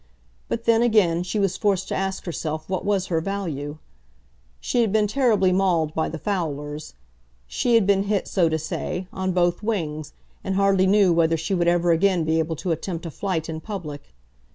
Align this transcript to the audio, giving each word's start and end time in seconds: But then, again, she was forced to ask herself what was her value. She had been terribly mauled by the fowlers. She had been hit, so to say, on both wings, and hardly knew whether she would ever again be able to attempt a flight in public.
But 0.49 0.65
then, 0.65 0.81
again, 0.81 1.21
she 1.21 1.37
was 1.37 1.57
forced 1.57 1.87
to 1.89 1.95
ask 1.95 2.25
herself 2.25 2.67
what 2.67 2.83
was 2.83 3.05
her 3.05 3.21
value. 3.21 3.77
She 4.59 4.81
had 4.81 4.91
been 4.91 5.05
terribly 5.05 5.51
mauled 5.51 5.93
by 5.93 6.09
the 6.09 6.17
fowlers. 6.17 6.95
She 7.45 7.75
had 7.75 7.85
been 7.85 8.05
hit, 8.05 8.27
so 8.27 8.49
to 8.49 8.57
say, 8.57 9.07
on 9.13 9.31
both 9.31 9.61
wings, 9.61 10.13
and 10.43 10.55
hardly 10.55 10.87
knew 10.87 11.13
whether 11.13 11.37
she 11.37 11.53
would 11.53 11.67
ever 11.67 11.91
again 11.91 12.23
be 12.23 12.39
able 12.39 12.55
to 12.55 12.71
attempt 12.71 13.05
a 13.05 13.11
flight 13.11 13.47
in 13.47 13.61
public. 13.61 14.15